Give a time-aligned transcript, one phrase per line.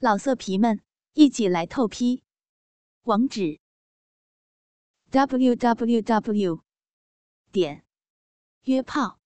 [0.00, 0.80] 老色皮们，
[1.14, 2.22] 一起来透批！
[3.02, 3.58] 网址
[5.10, 6.62] ：w w w
[7.50, 7.84] 点
[8.62, 9.18] 约炮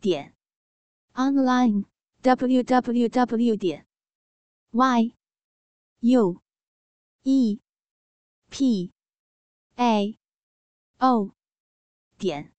[0.00, 0.34] 点
[1.12, 1.84] online
[2.22, 3.86] w w w 点
[4.72, 5.14] y
[6.00, 6.42] u
[7.22, 7.60] e
[8.50, 8.92] p
[9.76, 10.18] a
[10.98, 11.30] o
[12.18, 12.52] 点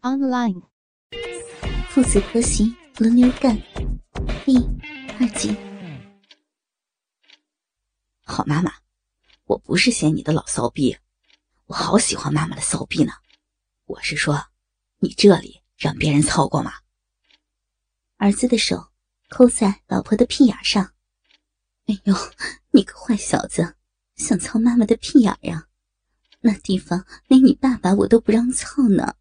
[0.00, 0.62] online。
[1.90, 3.60] 父子婆媳轮流干，
[4.46, 4.56] 第
[5.20, 5.75] 二集。
[8.28, 8.72] 好妈妈，
[9.44, 10.98] 我不是嫌你的老骚逼，
[11.66, 13.12] 我好喜欢妈妈的骚逼呢。
[13.84, 14.48] 我是说，
[14.98, 16.72] 你这里让别人操过吗？
[18.16, 18.88] 儿子的手
[19.28, 20.92] 抠在老婆的屁眼上。
[21.86, 22.14] 哎呦，
[22.72, 23.76] 你个坏小子，
[24.16, 25.68] 想操妈妈的屁眼呀？
[26.40, 29.14] 那地方连你爸爸我都不让操呢。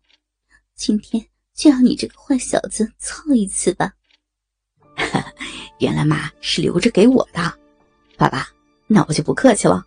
[0.73, 3.93] 今天就让你这个坏小子操一次吧。
[5.77, 7.59] 原来妈是留着给我的，
[8.17, 8.54] 爸爸。
[8.87, 9.83] 那我就不客气了。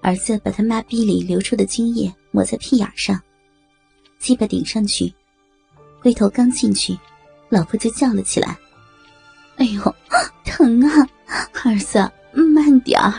[0.00, 3.20] 儿子把他妈逼里流出的精液抹在屁眼上，
[4.18, 5.12] 鸡巴顶上去，
[6.00, 6.96] 龟头刚进去，
[7.48, 8.56] 老婆就叫了起来
[9.58, 9.94] ：“哎呦，
[10.44, 11.08] 疼啊！
[11.64, 11.98] 儿子，
[12.32, 13.12] 慢点儿。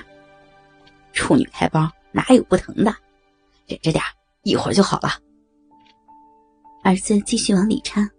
[1.12, 2.96] 处女开包哪有不疼的？
[3.68, 4.02] 忍着点
[4.44, 5.10] 一会儿就好了。”
[6.84, 8.10] 儿子继续往里插，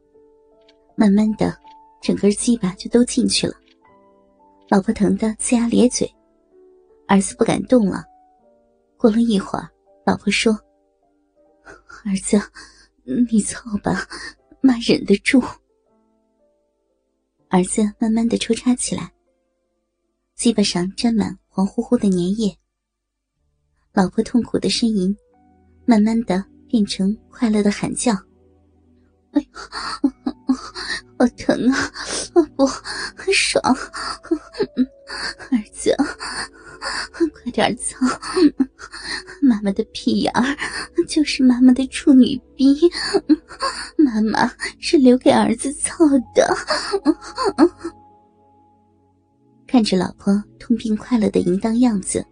[0.96, 1.58] 慢慢的，
[2.02, 3.54] 整根鸡巴就都进去了。
[4.68, 6.14] 老婆疼得呲牙咧嘴。
[7.10, 8.04] 儿子不敢动了。
[8.96, 9.68] 过了一会儿，
[10.06, 10.52] 老婆说
[12.06, 12.40] ：“儿子，
[13.28, 14.06] 你凑吧，
[14.62, 15.42] 妈忍得住。”
[17.50, 19.12] 儿子慢慢的抽插起来，
[20.36, 22.56] 鸡巴上沾满黄乎乎的粘液。
[23.92, 25.16] 老婆痛苦的呻吟，
[25.84, 28.12] 慢慢的变成快乐的喊叫
[29.34, 30.10] ：“哎呦，
[31.18, 31.90] 好疼啊！
[32.54, 32.64] 不，
[33.16, 33.60] 很爽，”
[37.60, 37.98] 点操！
[39.42, 40.56] 妈妈的屁眼儿
[41.06, 42.74] 就是妈妈的处女逼，
[43.98, 46.56] 妈妈是留给儿子操的。
[49.66, 52.24] 看着老婆痛并快乐的淫荡样子，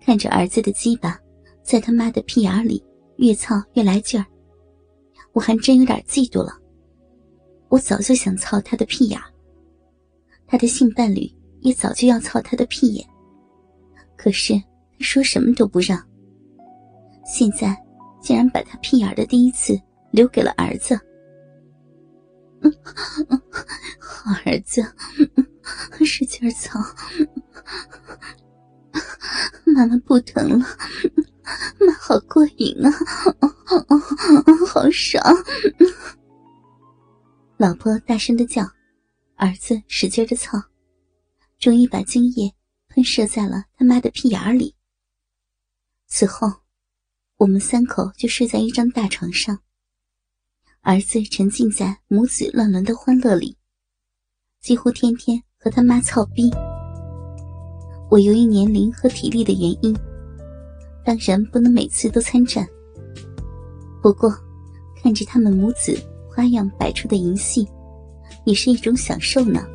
[0.00, 1.16] 看着儿子的鸡巴
[1.62, 2.82] 在他妈的屁眼里
[3.18, 4.26] 越操越来劲儿，
[5.32, 6.52] 我还真有点嫉妒了。
[7.68, 9.20] 我早就想操他的屁眼，
[10.48, 13.06] 他的性伴侣也早就要操他的屁眼。
[14.16, 14.62] 可是他
[15.00, 16.02] 说什么都不让，
[17.24, 17.76] 现在
[18.20, 20.98] 竟然把他屁眼的第一次留给了儿子。
[24.00, 24.82] 好儿子，
[26.04, 26.80] 使劲操，
[29.66, 30.66] 妈妈不疼了，
[31.78, 32.90] 妈好过瘾啊，
[34.66, 35.22] 好爽！
[37.56, 38.62] 老婆大声的叫，
[39.36, 40.60] 儿子使劲的操，
[41.58, 42.52] 终于把精液。
[42.96, 44.74] 喷射在了他妈的屁眼里。
[46.06, 46.50] 此后，
[47.36, 49.58] 我们三口就睡在一张大床上。
[50.80, 53.54] 儿子沉浸在母子乱伦的欢乐里，
[54.62, 56.50] 几乎天天和他妈操逼。
[58.10, 59.94] 我由于年龄和体力的原因，
[61.04, 62.66] 当然不能每次都参战。
[64.00, 64.34] 不过，
[65.02, 65.94] 看着他们母子
[66.30, 67.68] 花样百出的淫戏，
[68.46, 69.68] 也是一种享受呢。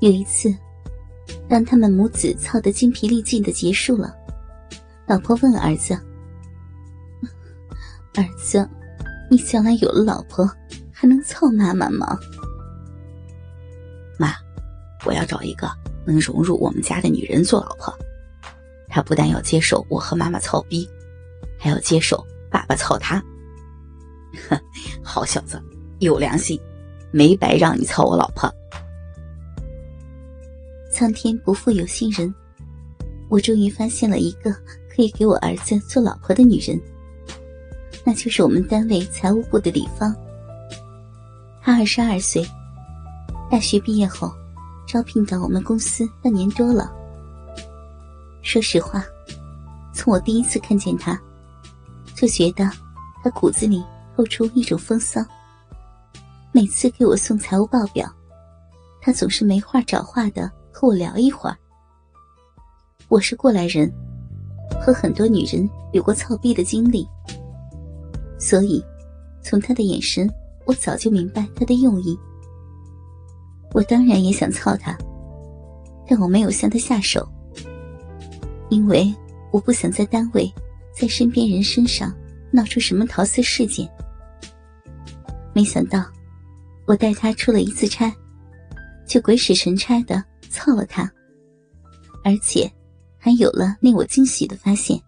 [0.00, 0.50] 有一次。
[1.54, 4.12] 让他们母子操得精疲力尽的结束了，
[5.06, 5.94] 老婆问儿子
[8.16, 8.68] ：“儿子，
[9.30, 10.50] 你将来有了老婆，
[10.92, 12.18] 还能操妈妈吗？”
[14.18, 14.34] 妈，
[15.06, 15.70] 我要找一个
[16.04, 17.96] 能融入我们家的女人做老婆。
[18.88, 20.84] 她不但要接受我和妈妈操逼，
[21.56, 22.20] 还要接受
[22.50, 23.22] 爸爸操她。
[24.48, 24.58] 哼，
[25.04, 25.62] 好小子，
[26.00, 26.60] 有良心，
[27.12, 28.52] 没白让你操我老婆。
[30.94, 32.32] 苍天不负有心人，
[33.28, 34.52] 我终于发现了一个
[34.88, 36.80] 可以给我儿子做老婆的女人，
[38.04, 40.14] 那就是我们单位财务部的李芳。
[41.60, 42.46] 她二十二岁，
[43.50, 44.32] 大学毕业后
[44.86, 46.94] 招聘到我们公司半年多了。
[48.42, 49.04] 说实话，
[49.92, 51.20] 从我第一次看见她，
[52.14, 52.70] 就觉得
[53.24, 53.82] 她骨子里
[54.16, 55.20] 透出一种风骚。
[56.52, 58.08] 每次给我送财务报表，
[59.00, 60.48] 她总是没话找话的。
[60.74, 61.56] 和我聊一会儿。
[63.08, 63.88] 我是过来人，
[64.84, 67.08] 和很多女人有过操逼的经历，
[68.40, 68.84] 所以
[69.40, 70.28] 从他的眼神，
[70.64, 72.18] 我早就明白他的用意。
[73.72, 74.98] 我当然也想操他，
[76.08, 77.24] 但我没有向他下手，
[78.68, 79.14] 因为
[79.52, 80.52] 我不想在单位，
[80.92, 82.12] 在身边人身上
[82.50, 83.88] 闹出什么桃色事件。
[85.52, 86.04] 没想到，
[86.84, 88.12] 我带他出了一次差，
[89.06, 90.20] 就鬼使神差的
[90.54, 91.12] 操了他，
[92.22, 92.72] 而且
[93.18, 95.02] 还有了令我惊喜的发现。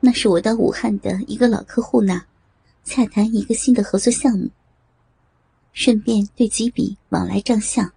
[0.00, 2.24] 那是我到武汉的一个老客户那，
[2.84, 4.48] 洽谈一个新的合作项目，
[5.74, 7.92] 顺便对几笔往来账项。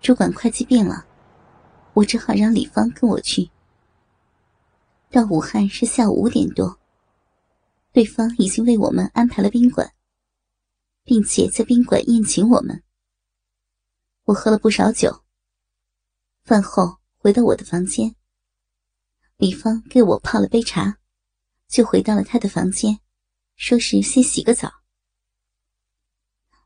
[0.00, 1.06] 主管会计病了，
[1.94, 3.48] 我只好让李芳跟我去。
[5.10, 6.76] 到武汉是下午五点多，
[7.92, 9.88] 对方已经为我们安排了宾馆，
[11.04, 12.82] 并且在宾馆宴请我们。
[14.26, 15.24] 我喝了不少酒。
[16.42, 18.14] 饭后回到我的房间，
[19.36, 20.98] 李芳给我泡了杯茶，
[21.68, 23.00] 就回到了她的房间，
[23.56, 24.70] 说是先洗个澡。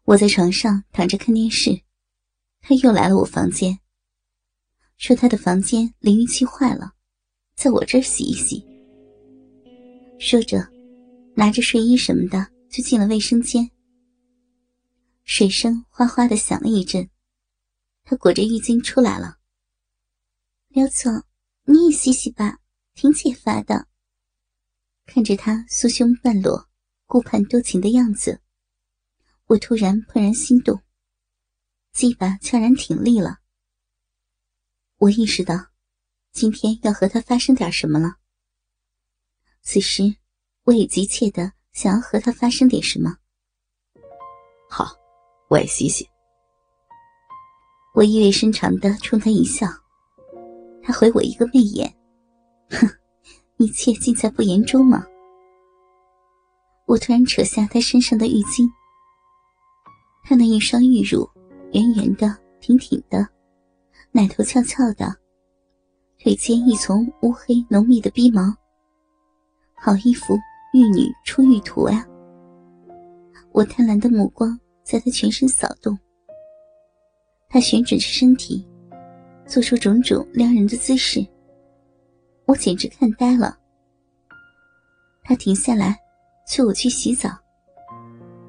[0.05, 1.83] 我在床上躺着看电视。
[2.62, 3.79] 他又来了我房间，
[4.99, 6.93] 说他的房间淋浴器坏了，
[7.55, 8.62] 在我这儿洗一洗。
[10.19, 10.69] 说着，
[11.35, 13.71] 拿着睡衣什么的就进了卫生间。
[15.25, 17.09] 水声哗哗的响了一阵，
[18.11, 19.39] 他裹着浴巾出来了。
[20.67, 21.23] 刘总，
[21.62, 22.59] 你也洗洗吧，
[22.93, 23.87] 挺解乏的。
[25.07, 26.69] 看着他酥胸半裸、
[27.07, 28.41] 顾盼多情的样子，
[29.47, 30.83] 我突然怦然心动。
[31.93, 33.39] 鸡巴悄然挺立了，
[34.97, 35.69] 我意识到，
[36.33, 38.17] 今天要和他发生点什么了。
[39.62, 40.17] 此时，
[40.65, 43.19] 我也急切的想要和他发生点什么。
[44.69, 44.99] 好，
[45.49, 46.11] 我也洗洗。
[47.93, 49.67] 我意味深长的冲他一笑，
[50.83, 51.93] 他回我一个媚眼，
[52.71, 52.89] 哼，
[53.57, 55.05] 一切尽在不言中嘛。
[56.87, 58.69] 我突然扯下他身上的浴巾，
[60.25, 61.29] 他那一双玉乳。
[61.73, 63.25] 圆圆的，挺挺的，
[64.11, 65.15] 奶头翘翘的，
[66.19, 68.43] 腿间一丛乌黑浓密的逼毛，
[69.75, 70.35] 好一幅
[70.75, 72.05] 玉女出浴图啊！
[73.53, 75.97] 我贪婪的目光在他全身扫动，
[77.50, 78.64] 他旋转着身体，
[79.44, 81.26] 做出种种撩人的姿势，
[82.47, 83.58] 我简直看呆了。
[85.25, 85.99] 他停下来，
[86.47, 87.29] 催我去洗澡，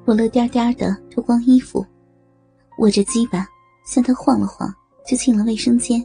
[0.04, 1.84] 我乐颠颠的脱光衣服。
[2.78, 3.46] 握着鸡巴
[3.84, 4.72] 向他晃了晃，
[5.04, 6.00] 就进了卫生间。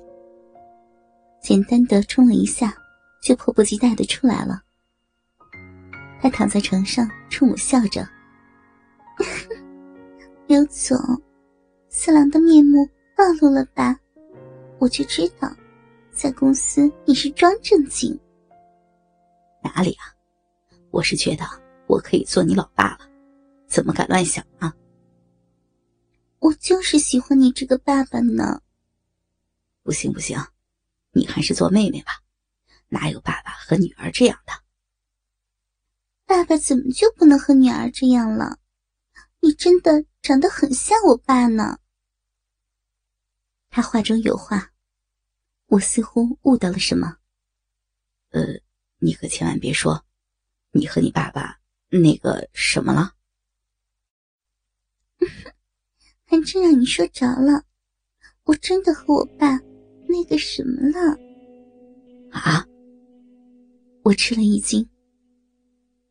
[1.40, 2.76] 简单的冲了一下，
[3.22, 4.60] 就迫不及待的出来了。
[6.20, 8.08] 他躺在床上冲我笑着
[10.48, 10.98] ：“刘总，
[12.00, 14.00] 四郎的面目暴露了吧？
[14.78, 15.52] 我就知道，
[16.12, 18.18] 在公司你是装正经。
[19.64, 20.14] 哪里啊？
[20.92, 21.44] 我是觉得
[21.88, 23.00] 我可以做你老爸了，
[23.66, 24.72] 怎么敢乱想啊？”
[26.38, 28.62] 我就是喜欢你这个爸爸呢。
[29.82, 30.38] 不行不行，
[31.14, 32.22] 你还是做妹妹吧，
[32.90, 34.54] 哪有爸爸和女儿这样的？
[36.28, 38.60] 爸爸怎么就不能和女儿这样了？
[39.40, 41.80] 你真的长得很像我爸呢。
[43.78, 44.74] 他话中有话，
[45.68, 47.18] 我似乎悟到了什么。
[48.32, 48.42] 呃，
[48.98, 50.04] 你可千万别说，
[50.72, 51.60] 你和你爸爸
[51.90, 53.14] 那个什么了。
[56.26, 57.66] 还真让你说着了，
[58.46, 59.60] 我真的和我爸
[60.08, 61.16] 那个什么了。
[62.32, 62.66] 啊！
[64.02, 64.90] 我吃了一惊。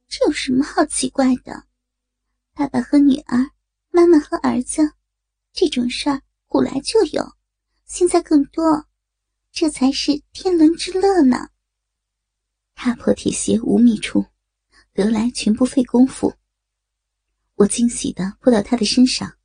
[0.06, 1.64] 这有什么好奇怪的？
[2.54, 3.50] 爸爸和女儿，
[3.90, 4.92] 妈妈和儿子，
[5.52, 7.32] 这种事儿古来就有，
[7.86, 8.86] 现在更多，
[9.52, 11.50] 这才是天伦之乐呢。
[12.74, 14.26] 踏破铁鞋无觅处，
[14.92, 16.34] 得来全不费工夫。
[17.54, 19.38] 我惊喜的扑到他的身上。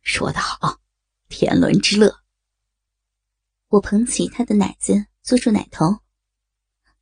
[0.00, 0.80] 说得好，
[1.28, 2.22] 天伦之乐。
[3.68, 6.00] 我捧起他的奶子，坐住奶头，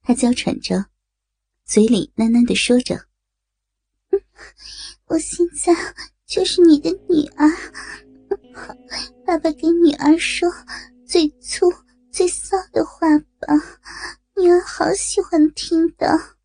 [0.03, 0.91] 他娇喘着，
[1.65, 3.07] 嘴里喃喃的说着
[5.07, 5.73] ：“我现在
[6.27, 7.49] 就是你的女儿，
[9.29, 10.49] 爸爸给女儿说
[11.07, 11.67] 最粗
[12.11, 13.07] 最骚的话
[13.39, 13.47] 吧，
[14.35, 16.39] 女儿好喜欢听的。”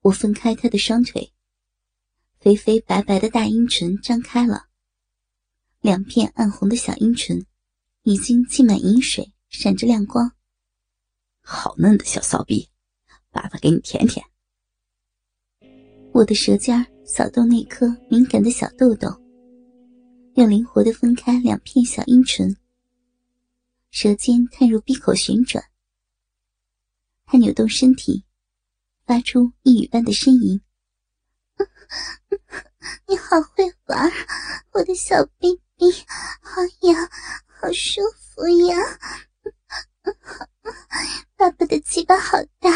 [0.00, 1.34] 我分开他的双腿。
[2.40, 4.68] 肥肥白白的大阴唇张开了，
[5.82, 7.44] 两片暗红的小阴唇
[8.04, 10.32] 已经浸满银水，闪着亮光。
[11.42, 12.70] 好嫩的小骚逼，
[13.30, 14.24] 爸爸给你舔舔。
[16.14, 19.08] 我的舌尖扫动那颗敏感的小豆豆，
[20.36, 22.58] 又灵活地分开两片小阴唇，
[23.90, 25.64] 舌尖探入闭口旋转。
[27.24, 28.22] 他扭动身体，
[29.06, 30.60] 发出一语般的呻吟。
[33.08, 34.12] 你好会玩，
[34.72, 36.04] 我的小 baby，
[36.42, 37.10] 好痒，
[37.46, 38.76] 好舒服呀！
[41.34, 42.70] 爸爸的鸡巴好大，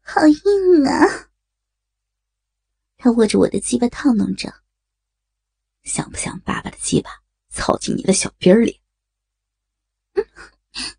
[0.00, 1.28] 好硬啊！
[2.96, 4.61] 他握着我的鸡巴套弄着，
[5.82, 7.10] 想不想爸爸的鸡巴
[7.48, 8.80] 操进你的小逼儿里？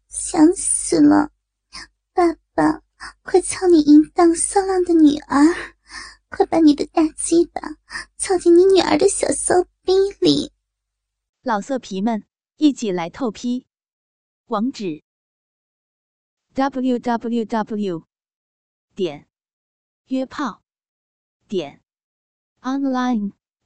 [0.08, 1.32] 想死了！
[2.14, 2.84] 爸爸，
[3.22, 5.38] 快操你淫荡骚浪的女儿！
[6.30, 7.62] 快把你的大鸡巴
[8.18, 10.52] 操进你女儿的小骚逼里！
[11.42, 12.26] 老色皮们，
[12.58, 13.68] 一起来透批！
[14.46, 15.04] 网址
[16.54, 18.08] ：w w w
[18.96, 19.28] 点
[20.06, 20.62] 约炮
[21.48, 21.82] 点
[22.62, 23.34] online